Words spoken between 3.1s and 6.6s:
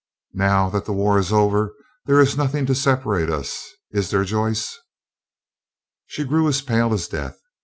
us, is there, Joyce?" She grew